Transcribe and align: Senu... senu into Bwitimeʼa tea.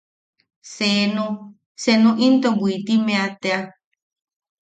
Senu... 0.75 1.27
senu 1.83 2.09
into 2.25 2.49
Bwitimeʼa 2.59 3.27
tea. 3.41 3.61